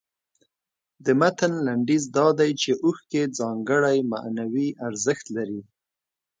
[1.05, 5.61] د متن لنډیز دا دی چې اوښکې ځانګړی معنوي ارزښت لري.